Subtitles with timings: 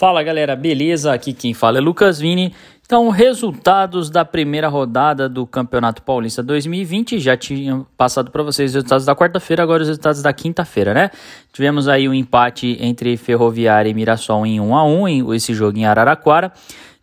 [0.00, 1.12] Fala galera, beleza?
[1.12, 2.54] Aqui quem fala é Lucas Vini.
[2.86, 7.18] Então, resultados da primeira rodada do Campeonato Paulista 2020.
[7.18, 11.10] Já tinha passado para vocês os resultados da quarta-feira, agora os resultados da quinta-feira, né?
[11.52, 15.76] Tivemos aí o um empate entre Ferroviária e Mirassol em 1 a 1 esse jogo
[15.76, 16.50] em Araraquara.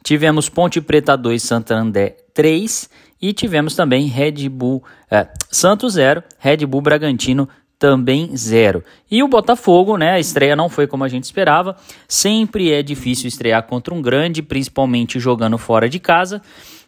[0.03, 2.89] Tivemos Ponte Preta 2, Santander 3
[3.21, 7.47] e tivemos também Red Bull é, Santos 0, Red Bull Bragantino
[7.79, 8.83] também zero.
[9.09, 10.11] E o Botafogo, né?
[10.11, 11.75] A estreia não foi como a gente esperava.
[12.07, 16.41] Sempre é difícil estrear contra um grande, principalmente jogando fora de casa.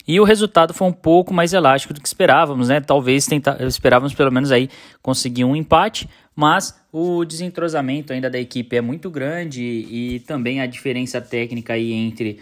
[0.08, 2.82] E o resultado foi um pouco mais elástico do que esperávamos, né?
[2.82, 4.68] Talvez tentar, esperávamos pelo menos aí
[5.04, 10.66] conseguir um empate, mas o desentrosamento ainda da equipe é muito grande e também a
[10.66, 12.40] diferença técnica aí entre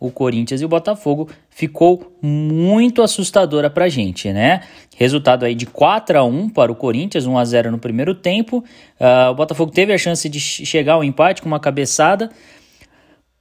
[0.00, 4.60] o Corinthians e o Botafogo ficou muito assustadora para a gente, né?
[4.96, 8.64] Resultado aí de 4 a 1 para o Corinthians, 1 a 0 no primeiro tempo.
[9.00, 12.30] Uh, o Botafogo teve a chance de chegar ao empate com uma cabeçada,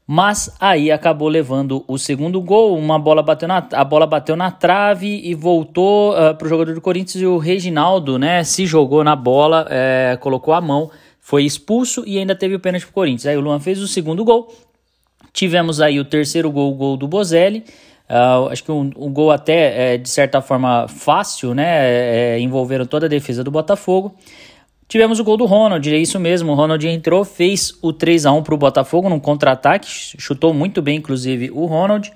[0.06, 2.76] mas aí acabou levando o segundo gol.
[2.78, 6.50] Uma bola bateu na, a bola bateu na trave e voltou uh, ah, para o
[6.50, 8.44] jogador do Corinthians e o Reginaldo, né?
[8.44, 12.84] Se jogou na bola, é, colocou a mão, foi expulso e ainda teve o pênalti
[12.84, 13.28] para o Corinthians.
[13.28, 14.48] Aí o Luan fez o segundo gol
[15.38, 17.64] Tivemos aí o terceiro gol, o gol do Bozelli.
[18.10, 21.64] Uh, acho que um, um gol até é, de certa forma fácil, né?
[21.68, 24.16] É, é envolveram toda a defesa do Botafogo.
[24.88, 26.54] Tivemos o gol do Ronald, é isso mesmo.
[26.54, 30.82] O Ronald entrou, fez o 3 a 1 para o Botafogo num contra-ataque, chutou muito
[30.82, 32.12] bem, inclusive, o Ronald.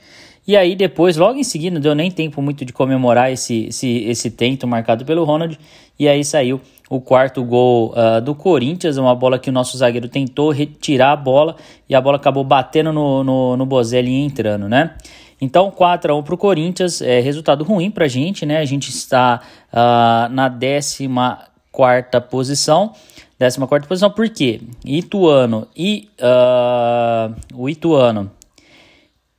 [0.48, 4.00] E aí depois, logo em seguida, não deu nem tempo muito de comemorar esse, esse,
[4.06, 5.60] esse tento marcado pelo Ronald.
[6.00, 6.60] E aí saiu
[6.92, 11.16] o quarto gol uh, do Corinthians, uma bola que o nosso zagueiro tentou retirar a
[11.16, 11.56] bola
[11.88, 14.94] e a bola acabou batendo no, no, no Bozelli e entrando, né?
[15.40, 18.58] Então, 4 a 1 para o Corinthians, é resultado ruim para a gente, né?
[18.58, 19.40] A gente está
[19.72, 22.92] uh, na 14 posição.
[23.40, 24.60] 14 posição, por quê?
[24.84, 28.30] Ituano e uh, o Ituano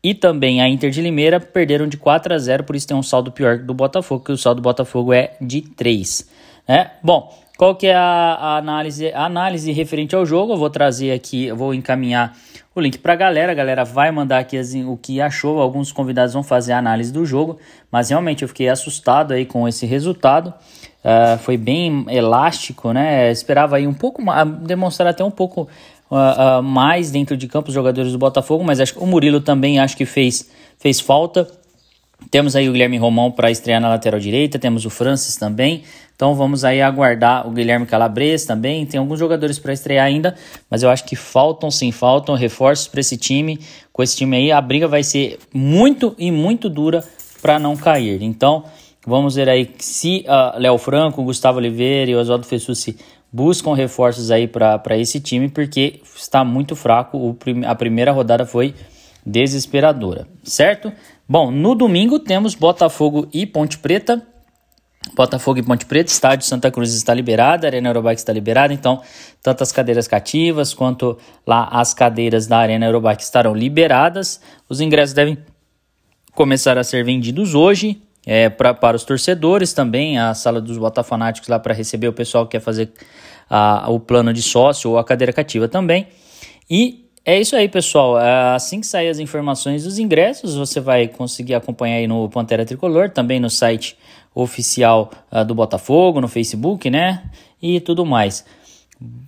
[0.03, 3.03] e também a Inter de Limeira perderam de 4 a 0, por isso tem um
[3.03, 6.29] saldo pior do Botafogo, que o saldo do Botafogo é de 3.
[6.67, 6.91] Né?
[7.03, 7.33] Bom,
[7.63, 10.53] qual que é a, a, análise, a análise referente ao jogo?
[10.53, 12.37] Eu vou trazer aqui, eu vou encaminhar
[12.75, 13.53] o link para a galera.
[13.53, 15.61] A galera vai mandar aqui o que achou.
[15.61, 19.69] Alguns convidados vão fazer a análise do jogo, mas realmente eu fiquei assustado aí com
[19.69, 20.53] esse resultado.
[21.05, 23.31] Uh, foi bem elástico, né?
[23.31, 24.21] Esperava aí um pouco
[24.63, 25.69] demonstrar até um pouco
[26.11, 29.41] uh, uh, mais dentro de campo os jogadores do Botafogo, mas acho que o Murilo
[29.41, 30.51] também acho que fez,
[30.81, 31.47] fez falta.
[32.31, 35.83] Temos aí o Guilherme Romão para estrear na lateral direita, temos o Francis também.
[36.15, 38.87] Então vamos aí aguardar o Guilherme Calabres também.
[38.87, 40.35] Tem alguns jogadores para estrear ainda,
[40.71, 43.59] mas eu acho que faltam sim, faltam reforços para esse time.
[43.93, 47.05] Com esse time aí, a briga vai ser muito e muito dura
[47.41, 48.23] para não cair.
[48.23, 48.65] Então
[49.05, 52.97] vamos ver aí se uh, Léo Franco, Gustavo Oliveira e Oswaldo Fessucci
[53.33, 57.19] buscam reforços aí para esse time, porque está muito fraco.
[57.19, 58.75] O, a primeira rodada foi
[59.25, 60.93] desesperadora, certo?
[61.29, 64.27] Bom, no domingo temos Botafogo e Ponte Preta.
[65.15, 69.03] Botafogo e Ponte Preta, estádio Santa Cruz está liberado, Arena Eurobike está liberada, então
[69.43, 74.41] tanto as cadeiras cativas quanto lá as cadeiras da Arena Eurobike estarão liberadas.
[74.69, 75.39] Os ingressos devem
[76.35, 81.49] começar a ser vendidos hoje é, pra, para os torcedores também, a sala dos Botafonáticos
[81.49, 82.93] lá para receber o pessoal que quer fazer
[83.51, 86.07] a, o plano de sócio ou a cadeira cativa também.
[86.71, 88.19] E é isso aí, pessoal.
[88.19, 92.65] É, assim que sair as informações dos ingressos, você vai conseguir acompanhar aí no Pantera
[92.65, 93.97] Tricolor, também no site
[94.35, 97.31] oficial uh, do Botafogo, no Facebook, né?
[97.61, 98.45] E tudo mais.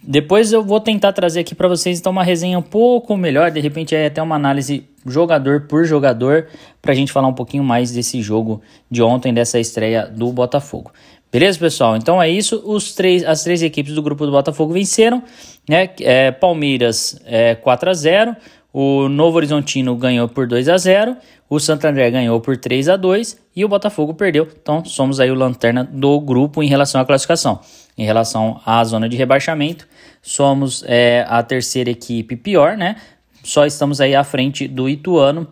[0.03, 3.60] Depois eu vou tentar trazer aqui para vocês então uma resenha um pouco melhor, de
[3.60, 6.47] repente é até uma análise jogador por jogador,
[6.81, 10.92] para a gente falar um pouquinho mais desse jogo de ontem, dessa estreia do Botafogo.
[11.32, 11.97] Beleza, pessoal?
[11.97, 12.62] Então é isso.
[12.65, 15.22] Os três, as três equipes do grupo do Botafogo venceram.
[15.69, 15.91] Né?
[16.00, 18.37] É, Palmeiras é, 4 a 0
[18.72, 21.16] o Novo Horizontino ganhou por 2 a 0
[21.48, 24.48] o Santo André ganhou por 3 a 2 e o Botafogo perdeu.
[24.60, 27.60] Então somos aí o lanterna do grupo em relação à classificação.
[27.97, 29.86] Em relação à zona de rebaixamento,
[30.21, 32.97] somos é, a terceira equipe pior, né?
[33.44, 35.47] Só estamos aí à frente do Ituano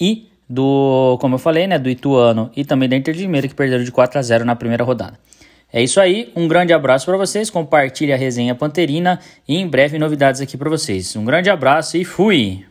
[0.00, 3.54] e do, como eu falei, né, do Ituano e também da Inter de Limeira, que
[3.54, 5.18] perderam de 4 a 0 na primeira rodada.
[5.72, 9.98] É isso aí, um grande abraço para vocês, compartilhe a resenha Panterina e em breve
[9.98, 11.14] novidades aqui para vocês.
[11.16, 12.64] Um grande abraço e fui!